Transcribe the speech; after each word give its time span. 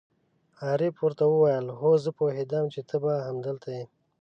عارف 0.65 0.95
ور 1.03 1.13
ته 1.19 1.25
وویل: 1.33 1.65
هو، 1.79 1.89
زه 2.03 2.09
پوهېدم 2.17 2.65
چې 2.73 2.79
ته 2.89 2.95
به 3.03 3.11
همدلته 3.27 3.69
یې. 3.77 3.83